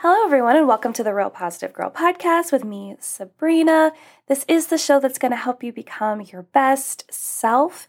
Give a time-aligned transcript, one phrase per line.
[0.00, 3.90] Hello, everyone, and welcome to the Real Positive Girl podcast with me, Sabrina.
[4.28, 7.88] This is the show that's going to help you become your best self.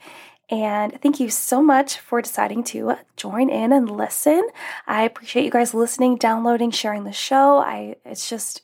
[0.50, 4.50] And thank you so much for deciding to join in and listen.
[4.88, 7.60] I appreciate you guys listening, downloading, sharing the show.
[7.60, 8.64] I it's just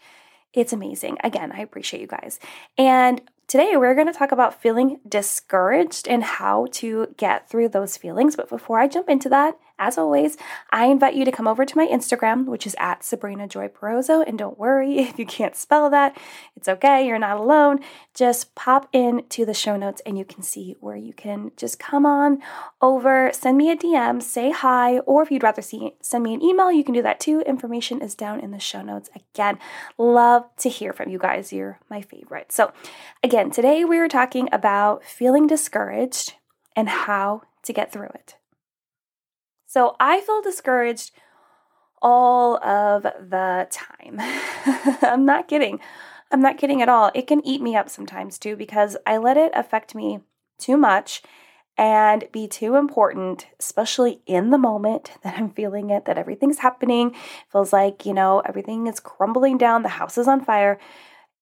[0.52, 1.20] it's amazing.
[1.24, 2.40] Again, I appreciate you guys.
[2.80, 7.96] And Today, we're going to talk about feeling discouraged and how to get through those
[7.96, 8.36] feelings.
[8.36, 10.38] But before I jump into that, as always,
[10.70, 14.24] I invite you to come over to my Instagram, which is at Sabrina Joy Perozo.
[14.26, 16.18] And don't worry if you can't spell that,
[16.56, 17.80] it's okay, you're not alone.
[18.14, 22.06] Just pop into the show notes and you can see where you can just come
[22.06, 22.42] on
[22.82, 26.42] over, send me a DM, say hi, or if you'd rather see send me an
[26.42, 27.42] email, you can do that too.
[27.42, 29.10] Information is down in the show notes.
[29.16, 29.60] Again,
[29.98, 31.52] love to hear from you guys.
[31.52, 32.52] You're my favorite.
[32.52, 32.72] So,
[33.24, 36.34] again, today we are talking about feeling discouraged
[36.76, 38.36] and how to get through it.
[39.76, 41.12] So I feel discouraged
[42.02, 44.22] all of the time.
[45.02, 45.82] I'm not kidding.
[46.32, 47.12] I'm not kidding at all.
[47.14, 50.22] It can eat me up sometimes too because I let it affect me
[50.58, 51.24] too much
[51.78, 57.14] and be too important, especially in the moment that I'm feeling it, that everything's happening.
[57.52, 60.80] Feels like, you know, everything is crumbling down, the house is on fire.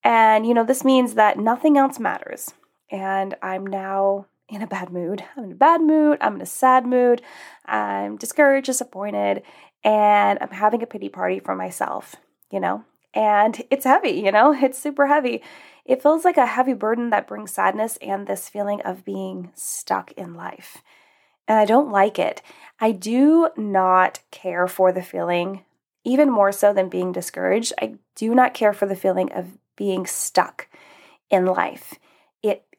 [0.04, 2.52] And, you know, this means that nothing else matters.
[2.89, 5.23] And I'm now in a bad mood.
[5.36, 6.17] I'm in a bad mood.
[6.22, 7.22] I'm in a sad mood.
[7.66, 9.44] I'm discouraged, disappointed,
[9.83, 12.16] and I'm having a pity party for myself,
[12.52, 12.83] you know?
[13.14, 14.53] And it's heavy, you know?
[14.61, 15.41] It's super heavy.
[15.86, 20.11] It feels like a heavy burden that brings sadness and this feeling of being stuck
[20.14, 20.81] in life.
[21.47, 22.41] And I don't like it.
[22.80, 25.66] I do not care for the feeling,
[26.05, 27.73] even more so than being discouraged.
[27.81, 30.67] I do not care for the feeling of being stuck
[31.30, 31.95] in life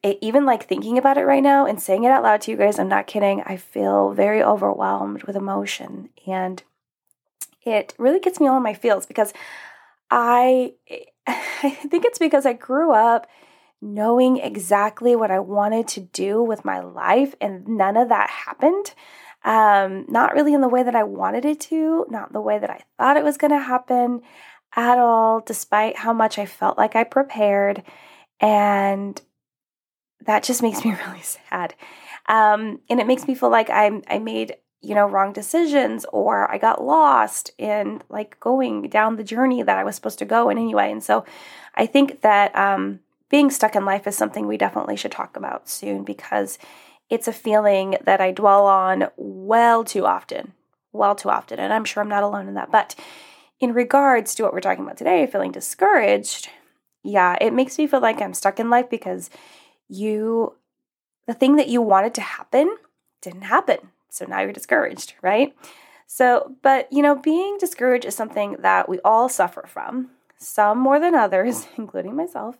[0.05, 2.57] it, even like thinking about it right now and saying it out loud to you
[2.57, 3.41] guys, I'm not kidding.
[3.45, 6.61] I feel very overwhelmed with emotion and
[7.63, 9.33] it really gets me all in my feels because
[10.11, 10.73] I
[11.27, 13.25] I think it's because I grew up
[13.81, 18.93] knowing exactly what I wanted to do with my life and none of that happened.
[19.43, 22.69] Um, not really in the way that I wanted it to, not the way that
[22.69, 24.21] I thought it was going to happen
[24.75, 27.83] at all, despite how much I felt like I prepared.
[28.39, 29.19] And
[30.21, 31.75] that just makes me really sad.
[32.27, 36.51] Um, and it makes me feel like I'm I made you know wrong decisions or
[36.51, 40.49] I got lost in like going down the journey that I was supposed to go
[40.49, 40.91] in anyway.
[40.91, 41.25] And so
[41.75, 42.99] I think that um,
[43.29, 46.57] being stuck in life is something we definitely should talk about soon because
[47.09, 50.53] it's a feeling that I dwell on well too often,
[50.91, 52.71] well too often, and I'm sure I'm not alone in that.
[52.71, 52.95] But
[53.59, 56.49] in regards to what we're talking about today, feeling discouraged,
[57.03, 59.29] yeah, it makes me feel like I'm stuck in life because
[59.87, 60.55] you
[61.27, 62.75] the thing that you wanted to happen
[63.21, 63.77] didn't happen.
[64.09, 65.55] So now you're discouraged, right?
[66.07, 70.99] So, but you know, being discouraged is something that we all suffer from, some more
[70.99, 72.57] than others, including myself,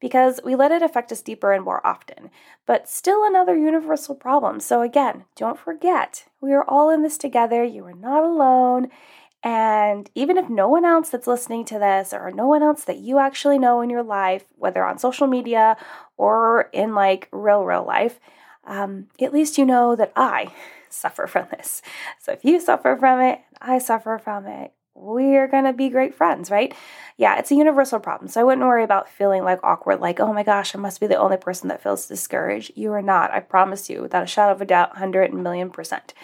[0.00, 2.30] because we let it affect us deeper and more often.
[2.66, 4.60] But still another universal problem.
[4.60, 7.64] So, again, don't forget, we are all in this together.
[7.64, 8.88] You are not alone.
[9.44, 12.98] And even if no one else that's listening to this or no one else that
[12.98, 15.76] you actually know in your life, whether on social media
[16.16, 18.20] or in like real, real life,
[18.64, 20.52] um, at least you know that I
[20.88, 21.82] suffer from this.
[22.20, 26.14] So if you suffer from it, I suffer from it, we're going to be great
[26.14, 26.74] friends, right?
[27.16, 28.28] Yeah, it's a universal problem.
[28.28, 31.06] So I wouldn't worry about feeling like awkward, like, oh my gosh, I must be
[31.06, 32.72] the only person that feels discouraged.
[32.76, 33.32] You are not.
[33.32, 36.14] I promise you, without a shadow of a doubt, 100 million percent.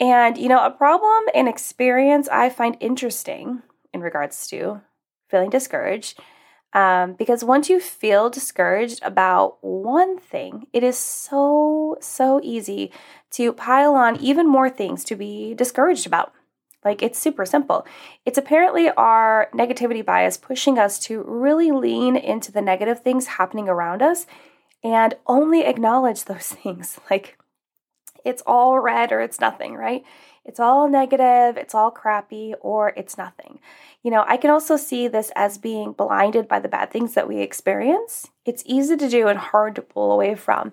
[0.00, 4.80] And, you know, a problem and experience I find interesting in regards to
[5.28, 6.18] feeling discouraged.
[6.74, 12.92] Um, because once you feel discouraged about one thing, it is so, so easy
[13.32, 16.32] to pile on even more things to be discouraged about.
[16.84, 17.86] Like it's super simple.
[18.24, 23.68] It's apparently our negativity bias pushing us to really lean into the negative things happening
[23.68, 24.26] around us
[24.84, 27.00] and only acknowledge those things.
[27.10, 27.38] Like
[28.28, 30.04] it's all red or it's nothing, right?
[30.44, 33.58] It's all negative, it's all crappy, or it's nothing.
[34.02, 37.28] You know, I can also see this as being blinded by the bad things that
[37.28, 38.28] we experience.
[38.46, 40.72] It's easy to do and hard to pull away from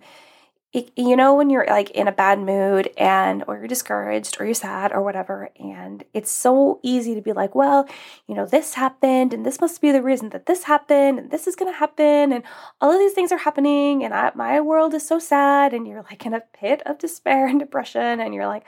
[0.95, 4.53] you know when you're like in a bad mood and or you're discouraged or you're
[4.53, 7.87] sad or whatever and it's so easy to be like well
[8.27, 11.47] you know this happened and this must be the reason that this happened and this
[11.47, 12.43] is going to happen and
[12.81, 16.03] all of these things are happening and I, my world is so sad and you're
[16.03, 18.65] like in a pit of despair and depression and you're like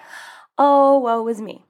[0.58, 1.64] oh woe is me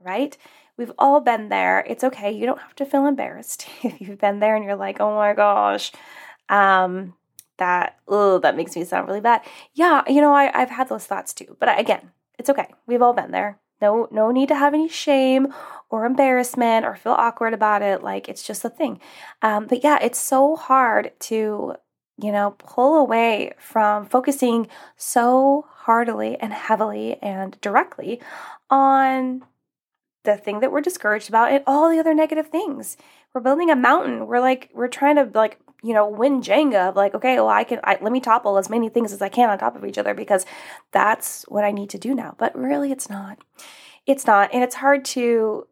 [0.00, 0.36] right?
[0.76, 1.80] We've all been there.
[1.80, 2.30] It's okay.
[2.30, 5.34] You don't have to feel embarrassed if you've been there and you're like oh my
[5.34, 5.92] gosh.
[6.48, 7.14] Um
[7.58, 9.40] that oh that makes me sound really bad
[9.74, 13.14] yeah you know I, i've had those thoughts too but again it's okay we've all
[13.14, 15.54] been there No, no need to have any shame
[15.90, 18.02] or embarrassment or feel awkward about it.
[18.02, 19.00] Like it's just a thing.
[19.40, 21.74] Um, but yeah, it's so hard to,
[22.20, 24.66] you know, pull away from focusing
[24.96, 28.20] so heartily and heavily and directly
[28.68, 29.44] on
[30.24, 32.96] the thing that we're discouraged about and all the other negative things.
[33.32, 34.26] We're building a mountain.
[34.26, 37.64] We're like, we're trying to like, you know, win Jenga of like, okay, well, I
[37.64, 39.98] can, I, let me topple as many things as I can on top of each
[39.98, 40.44] other because
[40.90, 42.34] that's what I need to do now.
[42.38, 43.38] But really, it's not.
[44.06, 44.52] It's not.
[44.52, 45.66] And it's hard to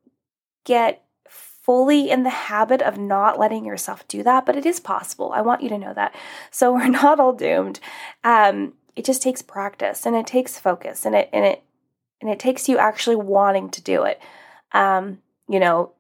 [0.65, 5.33] get fully in the habit of not letting yourself do that, but it is possible.
[5.35, 6.15] I want you to know that.
[6.53, 7.81] So we're not all doomed.
[8.23, 11.63] Um, it just takes practice and it takes focus and it and it
[12.21, 14.21] and it takes you actually wanting to do it.
[14.73, 15.19] Um,
[15.49, 15.93] you know,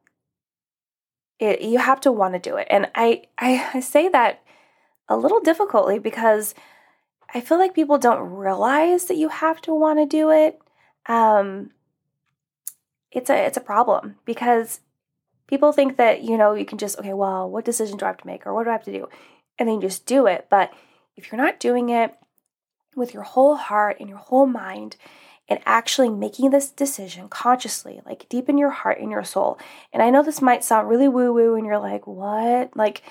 [1.38, 2.66] it, you have to want to do it.
[2.70, 4.42] And I, I I say that
[5.08, 6.54] a little difficultly because
[7.32, 10.60] I feel like people don't realize that you have to want to do it.
[11.06, 11.70] Um,
[13.16, 14.80] it's a it's a problem because
[15.46, 18.18] people think that you know you can just okay well what decision do i have
[18.18, 19.08] to make or what do i have to do
[19.58, 20.72] and then you just do it but
[21.16, 22.14] if you're not doing it
[22.94, 24.96] with your whole heart and your whole mind
[25.48, 29.58] and actually making this decision consciously like deep in your heart and your soul.
[29.92, 32.76] And i know this might sound really woo woo and you're like what?
[32.76, 33.02] Like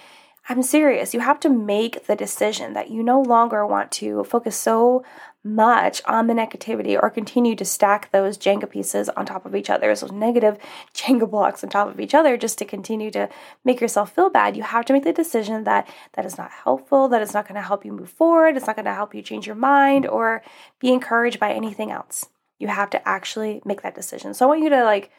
[0.48, 1.16] I'm serious.
[1.16, 5.04] You have to make the decision that you no longer want to focus so
[5.44, 9.72] much on the negativity or continue to stack those Jenga pieces on top of each
[9.72, 10.60] other, those negative
[10.94, 13.28] Jenga blocks on top of each other, just to continue to
[13.64, 14.56] make yourself feel bad.
[14.56, 17.56] You have to make the decision that that is not helpful, that is not going
[17.56, 20.44] to help you move forward, it's not going to help you change your mind or
[20.80, 22.26] be encouraged by anything else.
[22.60, 24.36] You have to actually make that decision.
[24.36, 25.12] So I want you to like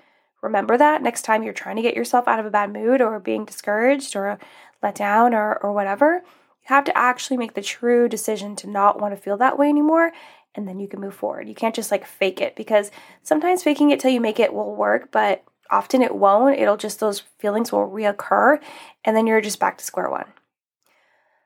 [0.42, 3.18] remember that next time you're trying to get yourself out of a bad mood or
[3.18, 4.38] being discouraged or
[4.82, 9.00] let down or, or whatever, you have to actually make the true decision to not
[9.00, 10.12] want to feel that way anymore.
[10.54, 11.48] And then you can move forward.
[11.48, 12.90] You can't just like fake it because
[13.22, 16.58] sometimes faking it till you make it will work, but often it won't.
[16.58, 18.60] It'll just, those feelings will reoccur.
[19.04, 20.26] And then you're just back to square one.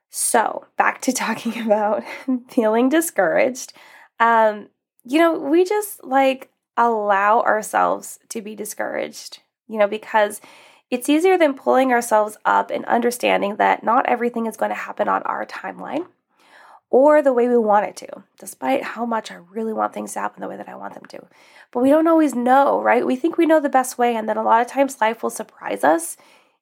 [0.09, 2.03] So, back to talking about
[2.49, 3.73] feeling discouraged.
[4.19, 4.67] Um,
[5.03, 10.41] you know, we just like allow ourselves to be discouraged, you know, because
[10.91, 15.07] it's easier than pulling ourselves up and understanding that not everything is going to happen
[15.07, 16.05] on our timeline
[16.89, 20.19] or the way we want it to, despite how much I really want things to
[20.19, 21.25] happen the way that I want them to.
[21.71, 23.05] But we don't always know, right?
[23.05, 25.29] We think we know the best way, and then a lot of times life will
[25.29, 26.17] surprise us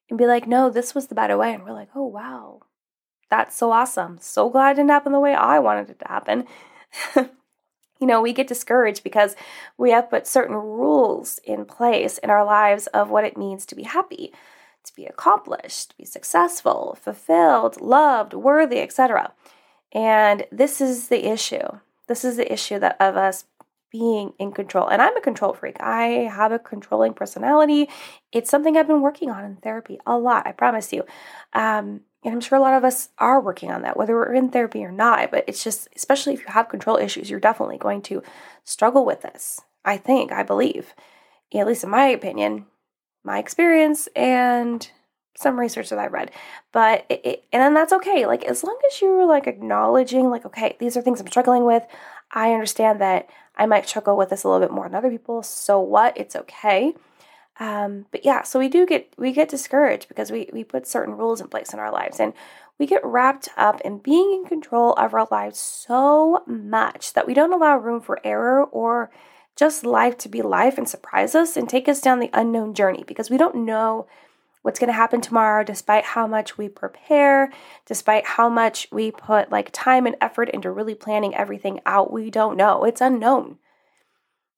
[0.08, 1.52] and be like, no, this was the better way.
[1.52, 2.60] And we're like, oh, wow,
[3.28, 4.18] that's so awesome.
[4.20, 6.44] So glad it didn't happen the way I wanted it to happen.
[8.00, 9.36] you know, we get discouraged because
[9.76, 13.74] we have put certain rules in place in our lives of what it means to
[13.74, 14.32] be happy,
[14.84, 19.32] to be accomplished, to be successful, fulfilled, loved, worthy, etc.
[19.92, 21.78] And this is the issue.
[22.06, 23.44] This is the issue that of us
[23.90, 24.88] being in control.
[24.88, 25.76] And I'm a control freak.
[25.80, 27.88] I have a controlling personality.
[28.32, 31.04] It's something I've been working on in therapy a lot, I promise you.
[31.52, 34.50] Um, and I'm sure a lot of us are working on that, whether we're in
[34.50, 35.30] therapy or not.
[35.30, 38.22] But it's just, especially if you have control issues, you're definitely going to
[38.64, 39.60] struggle with this.
[39.84, 40.94] I think, I believe,
[41.54, 42.66] at least in my opinion,
[43.24, 44.90] my experience, and
[45.36, 46.30] some research that I read.
[46.72, 48.26] But it, it, and then that's okay.
[48.26, 51.84] Like as long as you're like acknowledging, like, okay, these are things I'm struggling with.
[52.32, 55.42] I understand that I might struggle with this a little bit more than other people.
[55.42, 56.16] So what?
[56.18, 56.94] It's okay.
[57.60, 61.16] Um, but yeah, so we do get we get discouraged because we we put certain
[61.16, 62.32] rules in place in our lives and
[62.78, 67.34] we get wrapped up in being in control of our lives so much that we
[67.34, 69.10] don't allow room for error or
[69.56, 73.04] just life to be life and surprise us and take us down the unknown journey
[73.06, 74.06] because we don't know
[74.62, 77.52] what's going to happen tomorrow despite how much we prepare
[77.84, 82.10] despite how much we put like time and effort into really planning everything out.
[82.10, 82.84] We don't know.
[82.84, 83.58] It's unknown.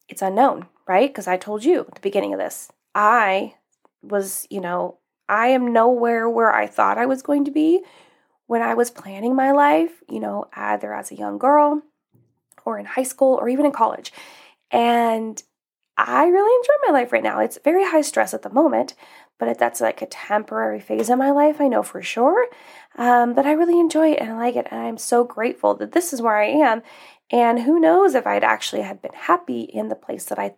[0.09, 1.09] It's unknown right?
[1.09, 3.55] Because i told you at the beginning of this I
[4.03, 7.83] was, you know, I am nowhere where I thought I was going to be
[8.47, 11.83] when I was planning my life, you know, either as a young girl
[12.65, 14.13] or in high school or even in college.
[14.71, 15.43] And
[15.97, 17.41] I really enjoy my life right now.
[17.41, 18.95] It's very high stress at the moment,
[19.39, 22.49] but that's like a temporary phase in my life, I know for sure.
[22.97, 24.69] Um, but I really enjoy it and I like it.
[24.71, 26.83] And I'm so grateful that this is where I am.
[27.31, 30.55] And who knows if I'd actually had been happy in the place that I,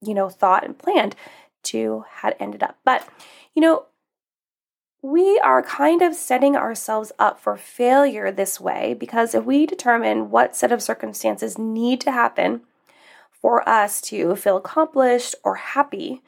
[0.00, 1.14] you know, thought and planned
[1.64, 2.78] to had ended up.
[2.84, 3.08] But,
[3.54, 3.86] you know,
[5.02, 10.30] we are kind of setting ourselves up for failure this way because if we determine
[10.30, 12.62] what set of circumstances need to happen
[13.30, 16.22] for us to feel accomplished or happy,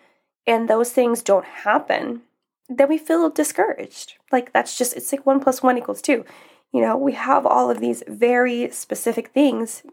[0.47, 2.23] and those things don't happen,
[2.69, 4.15] then we feel discouraged.
[4.33, 6.25] Like that's just, it's like one plus one equals two.
[6.73, 9.85] You know, we have all of these very specific things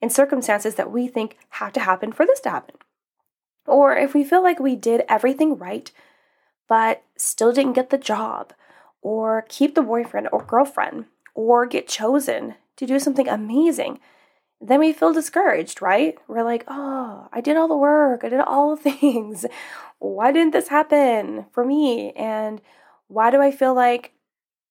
[0.00, 2.76] and circumstances that we think have to happen for this to happen.
[3.66, 5.90] Or if we feel like we did everything right,
[6.68, 8.52] but still didn't get the job,
[9.02, 14.00] or keep the boyfriend or girlfriend, or get chosen to do something amazing,
[14.60, 16.16] then we feel discouraged, right?
[16.28, 19.46] We're like, oh, I did all the work, I did all the things.
[19.98, 22.12] Why didn't this happen for me?
[22.12, 22.60] And
[23.08, 24.12] why do I feel like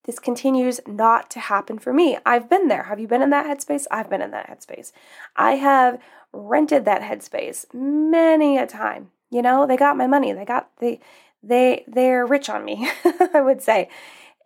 [0.05, 2.17] this continues not to happen for me?
[2.25, 2.83] I've been there.
[2.83, 3.85] Have you been in that headspace?
[3.89, 4.91] I've been in that headspace.
[5.35, 5.99] I have
[6.31, 9.11] rented that headspace many a time.
[9.31, 10.31] You know, they got my money.
[10.33, 10.99] They got the
[11.41, 12.89] they they're rich on me,
[13.33, 13.89] I would say.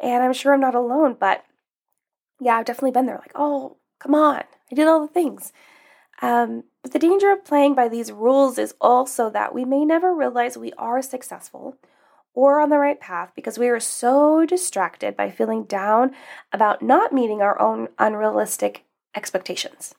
[0.02, 1.44] And I'm sure I'm not alone, but
[2.40, 4.44] yeah, I've definitely been there like, "Oh, come on.
[4.72, 5.52] I did all the things."
[6.22, 10.14] Um, but the danger of playing by these rules is also that we may never
[10.14, 11.78] realize we are successful
[12.34, 16.12] or on the right path because we are so distracted by feeling down
[16.54, 19.96] about not meeting our own unrealistic expectations.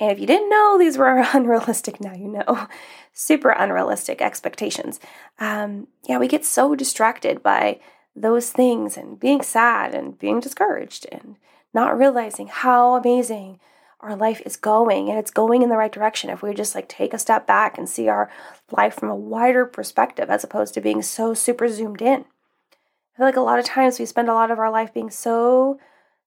[0.00, 2.68] And if you didn't know these were unrealistic, now you know.
[3.12, 5.00] Super unrealistic expectations.
[5.40, 7.80] Um, yeah, we get so distracted by
[8.14, 11.36] those things and being sad and being discouraged and
[11.74, 13.58] not realizing how amazing
[14.00, 16.88] our life is going and it's going in the right direction if we just like
[16.88, 18.30] take a step back and see our
[18.70, 22.24] life from a wider perspective as opposed to being so super zoomed in.
[22.24, 25.10] I feel like a lot of times we spend a lot of our life being
[25.10, 25.80] so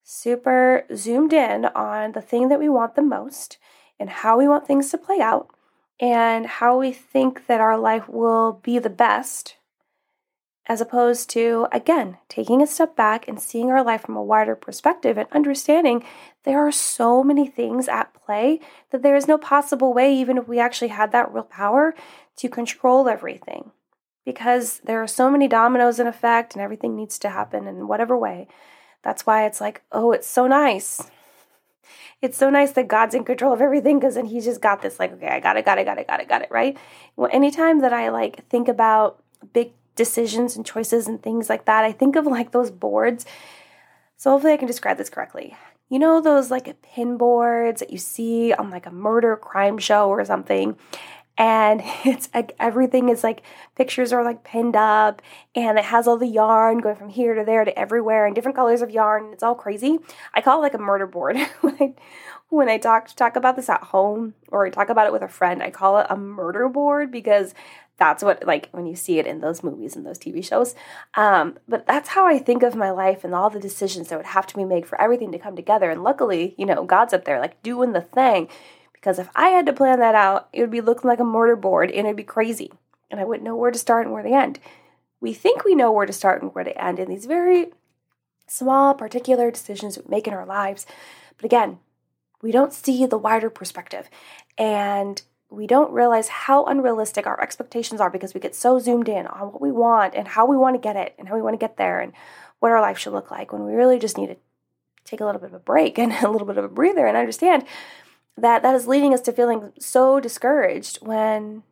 [0.04, 3.58] super zoomed in on the thing that we want the most
[4.00, 5.48] and how we want things to play out
[6.00, 9.56] and how we think that our life will be the best,
[10.68, 14.56] as opposed to, again, taking a step back and seeing our life from a wider
[14.56, 16.04] perspective and understanding
[16.44, 18.60] there are so many things at play
[18.92, 21.96] that there is no possible way, even if we actually had that real power,
[22.38, 23.72] to control everything.
[24.24, 28.16] Because there are so many dominoes in effect and everything needs to happen in whatever
[28.18, 28.48] way.
[29.04, 31.10] That's why it's like, oh, it's so nice.
[32.22, 35.00] It's so nice that God's in control of everything because then He's just got this,
[35.00, 36.78] like, okay, I got it, got it, got it, got it, got it, right?
[37.16, 41.84] Well, anytime that I like think about big decisions and choices and things like that,
[41.84, 43.26] I think of like those boards.
[44.18, 45.56] So hopefully I can describe this correctly.
[45.90, 50.10] You know those like pin boards that you see on like a murder crime show
[50.10, 50.78] or something?
[51.38, 53.42] and it's like everything is like
[53.76, 55.22] pictures are like pinned up
[55.56, 58.56] and it has all the yarn going from here to there to everywhere and different
[58.56, 60.00] colors of yarn it's all crazy
[60.34, 61.94] i call it like a murder board when i
[62.50, 65.28] when i talk talk about this at home or i talk about it with a
[65.28, 67.54] friend i call it a murder board because
[67.98, 70.76] that's what like when you see it in those movies and those tv shows
[71.16, 74.26] um, but that's how i think of my life and all the decisions that would
[74.28, 77.26] have to be made for everything to come together and luckily you know god's up
[77.26, 78.48] there like doing the thing
[79.02, 81.56] because if I had to plan that out, it would be looking like a murder
[81.56, 82.72] board and it'd be crazy.
[83.10, 84.60] And I wouldn't know where to start and where to end.
[85.20, 87.72] We think we know where to start and where to end in these very
[88.48, 90.86] small, particular decisions we make in our lives.
[91.36, 91.80] But again,
[92.44, 94.08] we don't see the wider perspective.
[94.56, 95.22] And
[95.52, 99.52] we don't realize how unrealistic our expectations are because we get so zoomed in on
[99.52, 101.64] what we want and how we want to get it and how we want to
[101.64, 102.14] get there and
[102.60, 104.38] what our life should look like when we really just need to
[105.04, 107.18] take a little bit of a break and a little bit of a breather and
[107.18, 107.66] understand
[108.38, 111.64] that that is leading us to feeling so discouraged when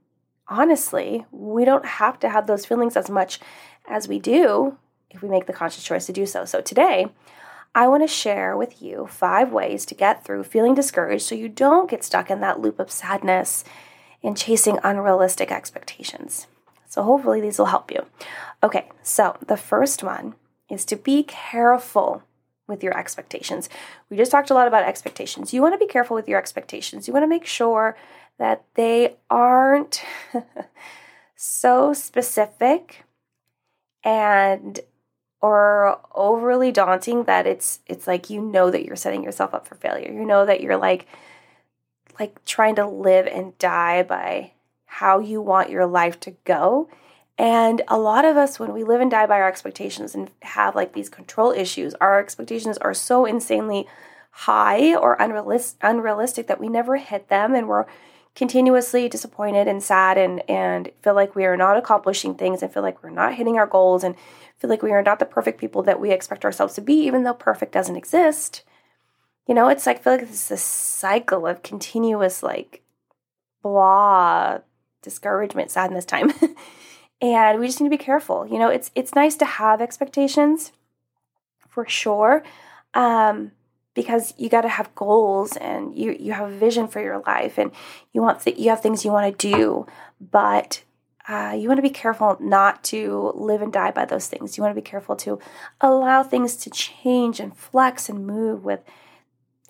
[0.50, 3.40] honestly, we don't have to have those feelings as much
[3.88, 4.78] as we do
[5.12, 6.44] if we make the conscious choice to do so.
[6.46, 7.08] So today,
[7.76, 11.50] I want to share with you five ways to get through feeling discouraged so you
[11.50, 13.64] don't get stuck in that loop of sadness
[14.24, 16.48] and chasing unrealistic expectations.
[16.88, 18.08] So, hopefully, these will help you.
[18.64, 20.36] Okay, so the first one
[20.70, 22.24] is to be careful
[22.68, 23.70] with your expectations.
[24.10, 25.54] We just talked a lot about expectations.
[25.54, 27.08] You want to be careful with your expectations.
[27.08, 27.96] You want to make sure
[28.38, 30.04] that they aren't
[31.36, 33.04] so specific
[34.04, 34.80] and
[35.42, 39.76] or overly daunting that it's it's like you know that you're setting yourself up for
[39.76, 40.12] failure.
[40.12, 41.08] You know that you're like
[42.20, 44.52] like trying to live and die by
[44.86, 46.90] how you want your life to go
[47.40, 50.76] and a lot of us, when we live and die by our expectations and have
[50.76, 53.88] like these control issues, our expectations are so insanely
[54.32, 57.86] high or unrealis- unrealistic that we never hit them and we're
[58.36, 62.84] continuously disappointed and sad and, and feel like we are not accomplishing things and feel
[62.84, 64.16] like we're not hitting our goals and
[64.60, 67.24] feel like we are not the perfect people that we expect ourselves to be, even
[67.24, 68.64] though perfect doesn't exist.
[69.48, 72.84] You know, it's like I feel like it's a cycle of continuous like
[73.62, 74.60] blah,
[75.02, 76.34] discouragement, sadness time.
[77.22, 78.48] and we just need to be careful.
[78.48, 80.72] You know, it's it's nice to have expectations
[81.68, 82.44] for sure.
[82.94, 83.52] Um,
[83.94, 87.58] because you got to have goals and you you have a vision for your life
[87.58, 87.72] and
[88.14, 89.86] you want th- you have things you want to do,
[90.20, 90.84] but
[91.30, 94.58] uh, you want to be careful not to live and die by those things.
[94.58, 95.38] You want to be careful to
[95.80, 98.80] allow things to change and flex and move with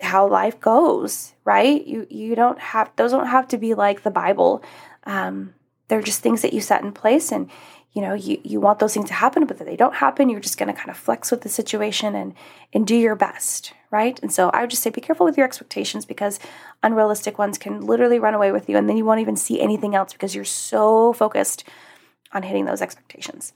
[0.00, 1.86] how life goes, right?
[1.86, 4.64] You you don't have those don't have to be like the Bible.
[5.04, 5.52] Um,
[5.88, 7.50] they're just things that you set in place and
[7.92, 10.58] you know you, you want those things to happen but they don't happen you're just
[10.58, 12.34] going to kind of flex with the situation and
[12.72, 14.20] and do your best right?
[14.22, 16.38] And so i would just say be careful with your expectations because
[16.82, 19.94] unrealistic ones can literally run away with you and then you won't even see anything
[19.94, 21.64] else because you're so focused
[22.32, 23.52] on hitting those expectations.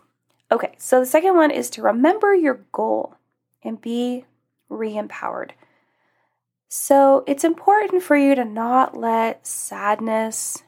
[0.51, 3.15] Okay so the second one is to remember your goal
[3.63, 4.25] and be
[4.69, 5.55] re-empowered.
[6.69, 10.65] So it's important for you to not let sadness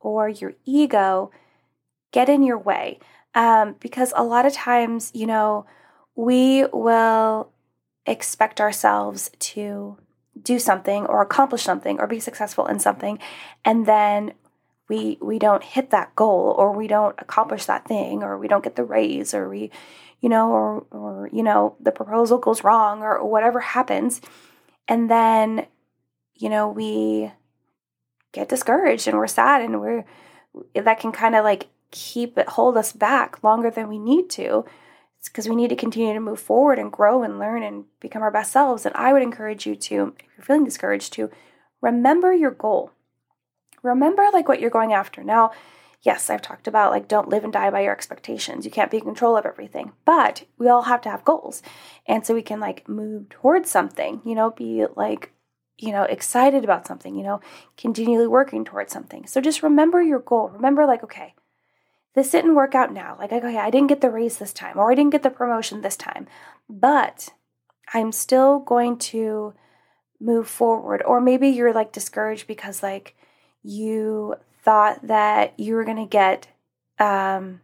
[0.00, 1.30] or your ego
[2.12, 2.98] get in your way.
[3.34, 5.66] Um, because a lot of times, you know,
[6.16, 7.52] we will
[8.06, 9.96] expect ourselves to
[10.40, 13.18] do something or accomplish something or be successful in something
[13.64, 14.32] and then
[14.88, 18.64] we we don't hit that goal or we don't accomplish that thing or we don't
[18.64, 19.70] get the raise or we
[20.20, 24.20] you know or or you know the proposal goes wrong or, whatever happens
[24.88, 25.66] and then
[26.34, 27.30] you know we
[28.32, 30.04] get discouraged and we're sad and we're
[30.74, 34.64] that can kind of like keep it hold us back longer than we need to.
[35.18, 38.22] It's because we need to continue to move forward and grow and learn and become
[38.22, 38.86] our best selves.
[38.86, 41.30] And i would encourage you to if you're feeling discouraged to
[41.80, 42.92] remember your goal.
[43.82, 45.22] Remember like what you're going after.
[45.22, 45.52] Now
[46.02, 48.64] yes i've talked about like don't live and die by your expectations.
[48.64, 49.92] You can't be in control of everything.
[50.04, 51.62] But we all have to have goals.
[52.06, 55.32] And so we can like move towards something you know be like
[55.80, 57.40] you know, excited about something, you know,
[57.76, 59.26] continually working towards something.
[59.26, 60.50] So just remember your goal.
[60.50, 61.34] Remember, like, okay,
[62.14, 63.16] this didn't work out now.
[63.18, 65.80] Like, okay, I didn't get the raise this time, or I didn't get the promotion
[65.80, 66.26] this time,
[66.68, 67.30] but
[67.94, 69.54] I'm still going to
[70.20, 71.02] move forward.
[71.04, 73.16] Or maybe you're like discouraged because, like,
[73.62, 76.48] you thought that you were going to get,
[76.98, 77.60] um,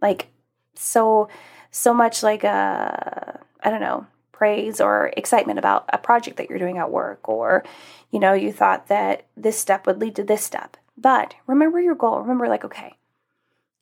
[0.00, 0.28] like,
[0.74, 1.28] so,
[1.70, 4.06] so much like, a, I don't know,
[4.38, 7.64] praise or excitement about a project that you're doing at work or
[8.12, 11.96] you know you thought that this step would lead to this step but remember your
[11.96, 12.94] goal remember like okay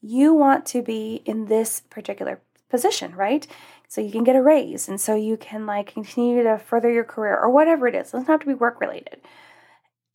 [0.07, 3.47] you want to be in this particular position right
[3.89, 7.05] so you can get a raise and so you can like continue to further your
[7.05, 9.21] career or whatever it is it doesn't have to be work related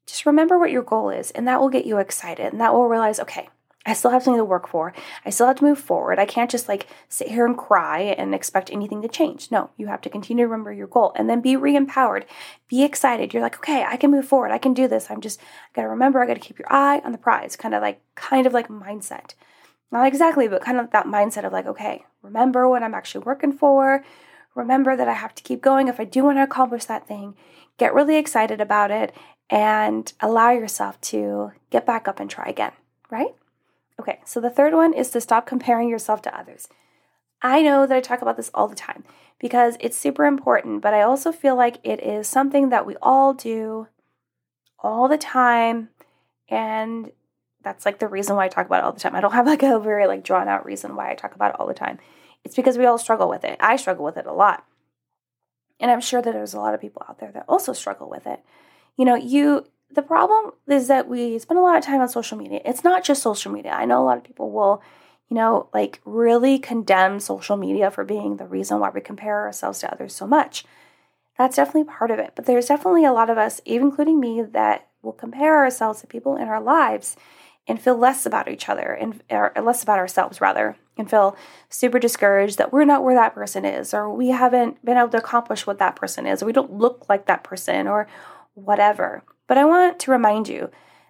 [0.06, 2.88] just remember what your goal is and that will get you excited and that will
[2.88, 3.48] realize okay
[3.86, 4.94] I still have something to work for.
[5.26, 6.20] I still have to move forward.
[6.20, 9.50] I can't just like sit here and cry and expect anything to change.
[9.50, 12.26] No, you have to continue to remember your goal and then be re empowered.
[12.68, 13.34] Be excited.
[13.34, 14.52] You're like, okay, I can move forward.
[14.52, 15.10] I can do this.
[15.10, 17.56] I'm just, I gotta remember, I gotta keep your eye on the prize.
[17.56, 19.34] Kind of like, kind of like mindset.
[19.92, 23.52] Not exactly, but kind of that mindset of like, okay, remember what I'm actually working
[23.52, 24.04] for.
[24.56, 27.36] Remember that I have to keep going if I do want to accomplish that thing.
[27.78, 29.14] Get really excited about it
[29.50, 32.72] and allow yourself to get back up and try again,
[33.10, 33.36] right?
[34.00, 36.68] Okay, so the third one is to stop comparing yourself to others.
[37.42, 39.04] I know that I talk about this all the time
[39.40, 43.34] because it's super important, but I also feel like it is something that we all
[43.34, 43.88] do
[44.80, 45.90] all the time.
[46.50, 47.12] And
[47.64, 49.16] that's like the reason why I talk about it all the time.
[49.16, 51.60] I don't have like a very like drawn out reason why I talk about it
[51.60, 52.00] all the time.
[52.44, 53.58] It's because we all struggle with it.
[53.60, 54.66] I struggle with it a lot.
[55.80, 58.28] And I'm sure that there's a lot of people out there that also struggle with
[58.28, 58.44] it.
[58.98, 62.38] You know, you the problem is that we spend a lot of time on social
[62.38, 62.62] media.
[62.64, 63.72] It's not just social media.
[63.72, 64.82] I know a lot of people will,
[65.30, 69.80] you know, like really condemn social media for being the reason why we compare ourselves
[69.80, 70.66] to others so much.
[71.38, 72.34] That's definitely part of it.
[72.36, 76.08] But there's definitely a lot of us, even including me, that will compare ourselves to
[76.08, 77.16] people in our lives
[77.68, 79.22] and feel less about each other and
[79.64, 81.36] less about ourselves rather and feel
[81.70, 85.18] super discouraged that we're not where that person is or we haven't been able to
[85.18, 88.08] accomplish what that person is or we don't look like that person or
[88.54, 89.24] whatever.
[89.48, 90.70] But I want to remind you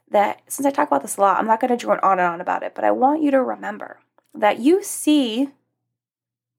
[0.09, 2.27] that since I talk about this a lot, I'm not going to drone on and
[2.27, 3.99] on about it, but I want you to remember
[4.33, 5.49] that you see,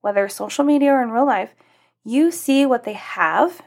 [0.00, 1.54] whether social media or in real life,
[2.04, 3.62] you see what they have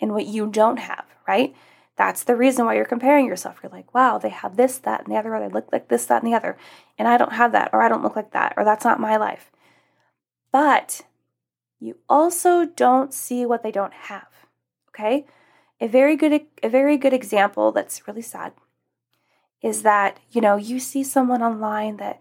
[0.00, 1.54] and what you don't have, right?
[1.96, 3.58] That's the reason why you're comparing yourself.
[3.62, 6.06] You're like, wow, they have this, that, and the other, or they look like this,
[6.06, 6.56] that, and the other,
[6.98, 9.16] and I don't have that, or I don't look like that, or that's not my
[9.16, 9.50] life.
[10.50, 11.02] But
[11.80, 14.28] you also don't see what they don't have,
[14.90, 15.26] okay?
[15.80, 18.52] A very good a very good example that's really sad
[19.62, 22.20] is that, you know, you see someone online that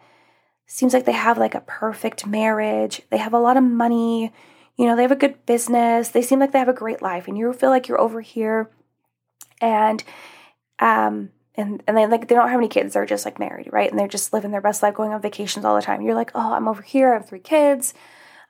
[0.68, 4.32] seems like they have like a perfect marriage, they have a lot of money,
[4.78, 7.28] you know, they have a good business, they seem like they have a great life
[7.28, 8.70] and you feel like you're over here
[9.62, 10.04] and
[10.80, 13.90] um and and they like they don't have any kids, they're just like married, right?
[13.90, 16.02] And they're just living their best life going on vacations all the time.
[16.02, 17.94] You're like, "Oh, I'm over here, I have three kids."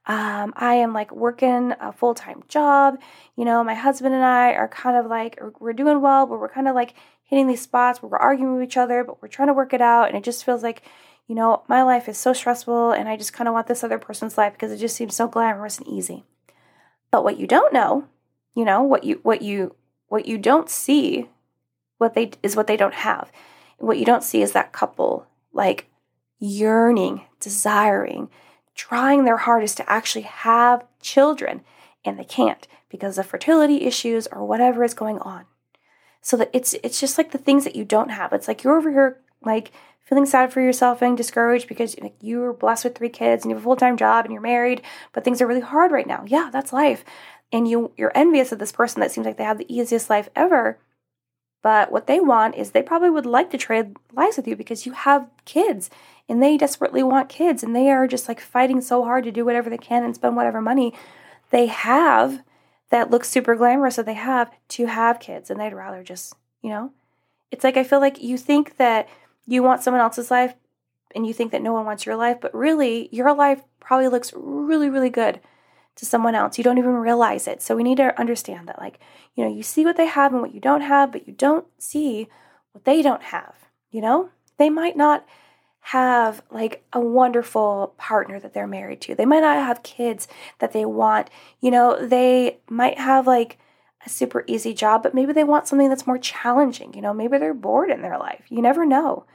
[0.07, 2.99] Um, I am like working a full time job.
[3.35, 6.49] You know, my husband and I are kind of like, we're doing well, but we're
[6.49, 9.47] kind of like hitting these spots where we're arguing with each other, but we're trying
[9.47, 10.07] to work it out.
[10.07, 10.81] And it just feels like,
[11.27, 13.99] you know, my life is so stressful and I just kind of want this other
[13.99, 16.25] person's life because it just seems so glamorous and easy.
[17.11, 18.07] But what you don't know,
[18.55, 19.75] you know, what you, what you,
[20.11, 21.29] what you don't see
[21.97, 23.31] what they is what they don't have.
[23.77, 25.87] What you don't see is that couple like
[26.37, 28.29] yearning, desiring,
[28.75, 31.61] trying their hardest to actually have children
[32.03, 35.45] and they can't because of fertility issues or whatever is going on.
[36.21, 38.33] So that it's it's just like the things that you don't have.
[38.33, 39.71] It's like you're over here like
[40.11, 43.49] feeling sad for yourself and discouraged because like, you were blessed with three kids and
[43.49, 44.81] you have a full-time job and you're married,
[45.13, 46.25] but things are really hard right now.
[46.27, 47.05] Yeah, that's life.
[47.51, 50.29] And you you're envious of this person that seems like they have the easiest life
[50.35, 50.79] ever.
[51.61, 54.85] But what they want is they probably would like to trade lives with you because
[54.85, 55.89] you have kids
[56.27, 59.45] and they desperately want kids and they are just like fighting so hard to do
[59.45, 60.93] whatever they can and spend whatever money
[61.51, 62.41] they have
[62.89, 66.69] that looks super glamorous that they have to have kids and they'd rather just, you
[66.69, 66.91] know,
[67.51, 69.07] it's like I feel like you think that
[69.45, 70.55] you want someone else's life
[71.13, 74.33] and you think that no one wants your life, but really your life probably looks
[74.35, 75.39] really, really good
[76.01, 76.57] to someone else.
[76.57, 77.61] You don't even realize it.
[77.61, 78.99] So we need to understand that, like,
[79.35, 81.67] you know, you see what they have and what you don't have, but you don't
[81.77, 82.27] see
[82.71, 83.53] what they don't have.
[83.91, 85.23] You know, they might not
[85.81, 89.13] have like a wonderful partner that they're married to.
[89.13, 91.29] They might not have kids that they want.
[91.59, 93.59] You know, they might have like
[94.03, 96.95] a super easy job, but maybe they want something that's more challenging.
[96.95, 98.45] You know, maybe they're bored in their life.
[98.49, 99.25] You never know.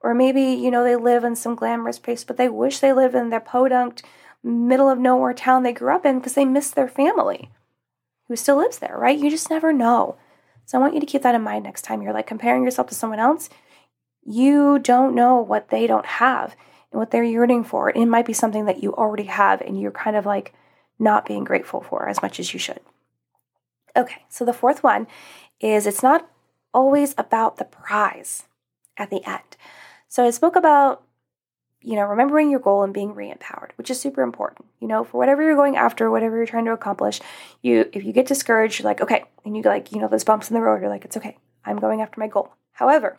[0.00, 3.14] Or maybe, you know, they live in some glamorous place, but they wish they live
[3.14, 4.02] in their podunk,
[4.42, 7.50] middle of nowhere town they grew up in because they miss their family
[8.28, 9.18] who still lives there, right?
[9.18, 10.16] You just never know.
[10.66, 12.88] So I want you to keep that in mind next time you're like comparing yourself
[12.88, 13.48] to someone else
[14.30, 16.54] you don't know what they don't have
[16.92, 17.88] and what they're yearning for.
[17.88, 20.52] It might be something that you already have and you're kind of like
[20.98, 22.80] not being grateful for as much as you should.
[23.96, 25.06] Okay, so the fourth one
[25.60, 26.28] is it's not
[26.74, 28.44] always about the prize
[28.98, 29.56] at the end.
[30.08, 31.02] So I spoke about
[31.80, 34.66] you know, remembering your goal and being re-empowered, which is super important.
[34.80, 37.20] You know, for whatever you're going after, whatever you're trying to accomplish,
[37.62, 40.50] you if you get discouraged, you're like, okay, and you like, you know, those bumps
[40.50, 41.36] in the road, you're like, it's okay.
[41.64, 42.52] I'm going after my goal.
[42.72, 43.18] However,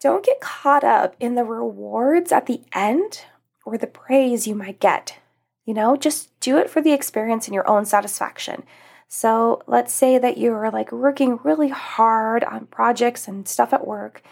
[0.00, 3.24] don't get caught up in the rewards at the end
[3.64, 5.18] or the praise you might get.
[5.64, 8.64] You know, just do it for the experience and your own satisfaction.
[9.06, 14.22] So let's say that you're like working really hard on projects and stuff at work,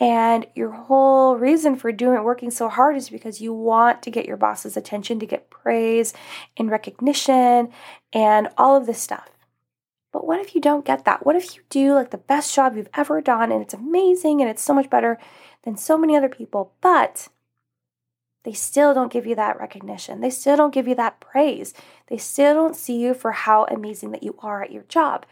[0.00, 4.24] and your whole reason for doing working so hard is because you want to get
[4.24, 6.14] your boss's attention, to get praise
[6.56, 7.70] and recognition
[8.14, 9.28] and all of this stuff.
[10.10, 11.24] But what if you don't get that?
[11.26, 14.50] What if you do like the best job you've ever done and it's amazing and
[14.50, 15.18] it's so much better
[15.64, 17.28] than so many other people, but
[18.44, 20.22] they still don't give you that recognition.
[20.22, 21.74] They still don't give you that praise.
[22.06, 25.26] They still don't see you for how amazing that you are at your job.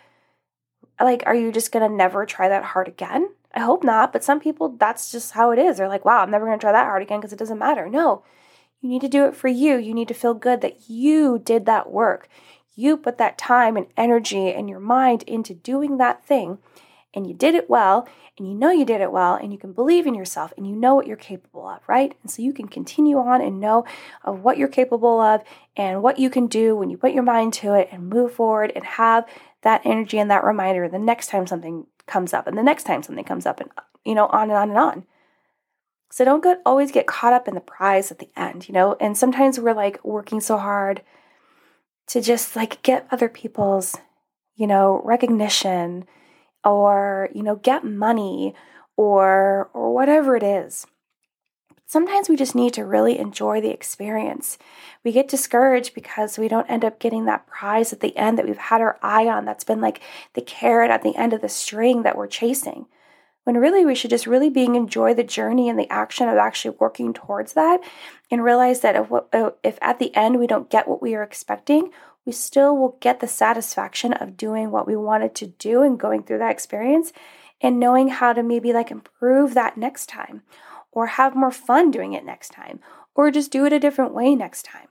[1.00, 3.30] Like, are you just gonna never try that hard again?
[3.54, 5.78] I hope not, but some people, that's just how it is.
[5.78, 7.88] They're like, wow, I'm never gonna try that hard again because it doesn't matter.
[7.88, 8.22] No,
[8.80, 9.76] you need to do it for you.
[9.76, 12.28] You need to feel good that you did that work
[12.78, 16.58] you put that time and energy and your mind into doing that thing
[17.12, 18.06] and you did it well
[18.38, 20.76] and you know you did it well and you can believe in yourself and you
[20.76, 22.16] know what you're capable of, right?
[22.22, 23.84] And so you can continue on and know
[24.22, 25.42] of what you're capable of
[25.76, 28.70] and what you can do when you put your mind to it and move forward
[28.76, 29.26] and have
[29.62, 33.02] that energy and that reminder the next time something comes up and the next time
[33.02, 33.70] something comes up and
[34.04, 35.04] you know on and on and on.
[36.10, 38.96] So don't get, always get caught up in the prize at the end, you know?
[39.00, 41.02] And sometimes we're like working so hard
[42.08, 43.94] to just like get other people's,
[44.56, 46.06] you know, recognition
[46.64, 48.54] or, you know, get money
[48.96, 50.86] or or whatever it is.
[51.90, 54.58] Sometimes we just need to really enjoy the experience.
[55.04, 58.46] We get discouraged because we don't end up getting that prize at the end that
[58.46, 60.02] we've had our eye on that's been like
[60.34, 62.84] the carrot at the end of the string that we're chasing
[63.44, 66.76] when really we should just really being enjoy the journey and the action of actually
[66.78, 67.80] working towards that
[68.30, 71.22] and realize that if, uh, if at the end we don't get what we are
[71.22, 71.90] expecting
[72.26, 76.22] we still will get the satisfaction of doing what we wanted to do and going
[76.22, 77.14] through that experience
[77.62, 80.42] and knowing how to maybe like improve that next time
[80.92, 82.80] or have more fun doing it next time
[83.14, 84.88] or just do it a different way next time.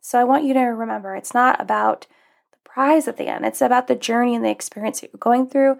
[0.00, 2.06] So I want you to remember it's not about
[2.50, 5.48] the prize at the end, it's about the journey and the experience that you're going
[5.48, 5.78] through.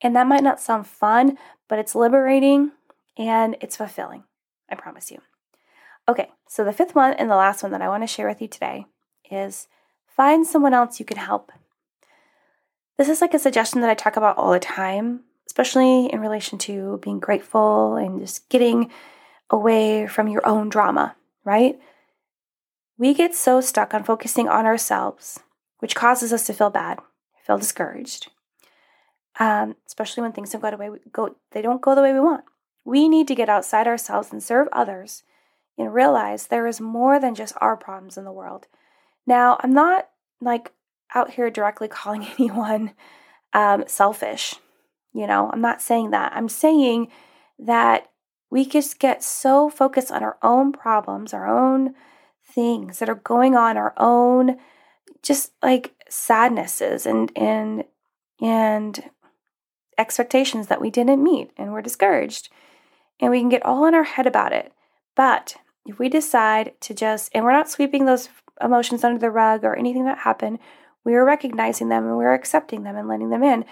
[0.00, 1.36] And that might not sound fun,
[1.68, 2.72] but it's liberating
[3.16, 4.24] and it's fulfilling.
[4.70, 5.20] I promise you.
[6.08, 8.40] Okay, so the fifth one and the last one that I want to share with
[8.40, 8.86] you today
[9.30, 9.66] is
[10.06, 11.50] find someone else you can help.
[12.96, 16.58] This is like a suggestion that I talk about all the time, especially in relation
[16.58, 18.90] to being grateful and just getting
[19.50, 21.78] away from your own drama, right?
[22.96, 25.40] We get so stuck on focusing on ourselves,
[25.78, 26.98] which causes us to feel bad,
[27.44, 28.30] feel discouraged,
[29.38, 31.36] um, especially when things don't go the way we go.
[31.50, 32.44] They don't go the way we want.
[32.84, 35.24] We need to get outside ourselves and serve others,
[35.76, 38.66] and realize there is more than just our problems in the world.
[39.26, 40.08] Now, I'm not
[40.40, 40.72] like
[41.14, 42.92] out here directly calling anyone
[43.52, 44.54] um, selfish.
[45.14, 46.32] You know, I'm not saying that.
[46.34, 47.08] I'm saying
[47.58, 48.10] that
[48.50, 51.94] we just get so focused on our own problems, our own
[52.44, 54.58] things that are going on, our own
[55.22, 57.84] just like sadnesses and and
[58.40, 59.10] and
[59.98, 62.48] expectations that we didn't meet and we're discouraged.
[63.20, 64.72] And we can get all in our head about it.
[65.14, 68.28] But if we decide to just, and we're not sweeping those
[68.60, 70.58] emotions under the rug or anything that happened,
[71.04, 73.64] we are recognizing them and we're accepting them and letting them in.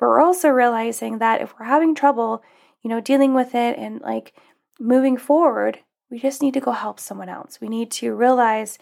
[0.00, 2.42] But we're also realizing that if we're having trouble,
[2.82, 4.32] you know, dealing with it and like
[4.80, 7.60] moving forward, we just need to go help someone else.
[7.60, 8.78] We need to realize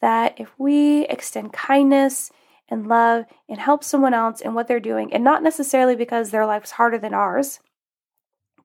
[0.00, 2.30] that if we extend kindness
[2.68, 6.46] and love and help someone else in what they're doing, and not necessarily because their
[6.46, 7.58] life's harder than ours,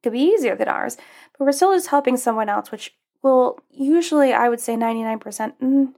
[0.03, 0.97] could be easier than ours,
[1.37, 5.93] but we're still just helping someone else, which will usually, I would say 99%, mm,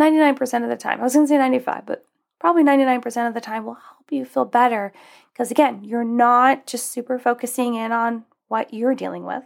[0.00, 1.00] 99% of the time.
[1.00, 2.06] I was going to say 95, but
[2.40, 4.92] probably 99% of the time will help you feel better.
[5.32, 9.44] Because again, you're not just super focusing in on what you're dealing with.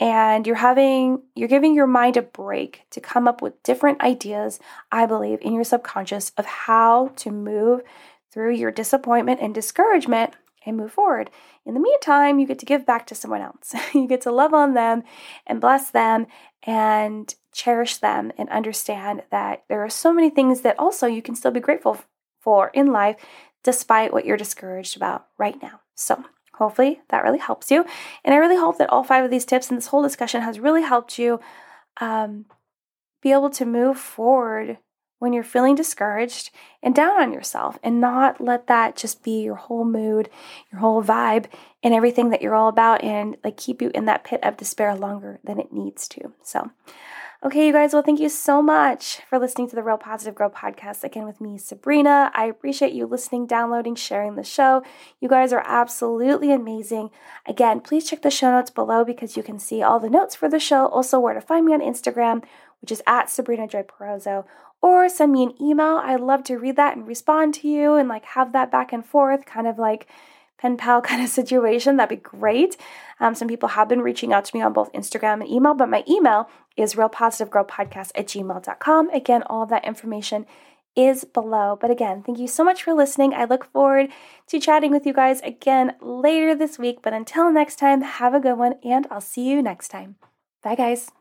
[0.00, 4.60] And you're having you're giving your mind a break to come up with different ideas
[4.92, 7.80] i believe in your subconscious of how to move
[8.30, 10.34] through your disappointment and discouragement
[10.68, 11.30] and move forward.
[11.64, 13.74] In the meantime you get to give back to someone else.
[13.94, 15.02] You get to love on them
[15.46, 16.26] and bless them
[16.62, 21.34] and cherish them and understand that there are so many things that also you can
[21.34, 21.98] still be grateful
[22.40, 23.16] for in life
[23.64, 25.80] despite what you're discouraged about right now.
[25.94, 26.24] So
[26.58, 27.84] Hopefully, that really helps you.
[28.24, 30.58] And I really hope that all five of these tips and this whole discussion has
[30.58, 31.38] really helped you
[32.00, 32.46] um,
[33.22, 34.78] be able to move forward
[35.18, 36.50] when you're feeling discouraged
[36.82, 40.28] and down on yourself and not let that just be your whole mood,
[40.70, 41.46] your whole vibe,
[41.82, 44.94] and everything that you're all about and like keep you in that pit of despair
[44.94, 46.32] longer than it needs to.
[46.42, 46.70] So,
[47.40, 50.50] Okay, you guys, well, thank you so much for listening to the Real Positive Girl
[50.50, 52.32] podcast again with me, Sabrina.
[52.34, 54.82] I appreciate you listening, downloading, sharing the show.
[55.20, 57.10] You guys are absolutely amazing.
[57.46, 60.48] Again, please check the show notes below because you can see all the notes for
[60.48, 62.42] the show, also where to find me on Instagram,
[62.80, 64.44] which is at Sabrina Joy Perozo,
[64.80, 66.00] or send me an email.
[66.02, 69.04] I'd love to read that and respond to you and like have that back and
[69.04, 70.06] forth, kind of like
[70.58, 72.76] pen pal kind of situation, that'd be great.
[73.20, 75.88] Um, some people have been reaching out to me on both Instagram and email, but
[75.88, 79.10] my email is realpositivegirlpodcast at gmail.com.
[79.10, 80.46] Again, all of that information
[80.96, 81.78] is below.
[81.80, 83.32] But again, thank you so much for listening.
[83.32, 84.10] I look forward
[84.48, 86.98] to chatting with you guys again later this week.
[87.02, 90.16] But until next time, have a good one, and I'll see you next time.
[90.62, 91.17] Bye, guys.